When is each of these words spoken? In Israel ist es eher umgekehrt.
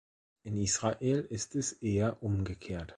In 0.45 0.57
Israel 0.57 1.27
ist 1.29 1.53
es 1.55 1.73
eher 1.73 2.23
umgekehrt. 2.23 2.89